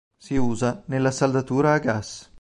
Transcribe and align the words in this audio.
Si 0.17 0.35
usa 0.35 0.81
nella 0.87 1.11
saldatura 1.11 1.73
a 1.73 1.77
gas. 1.77 2.27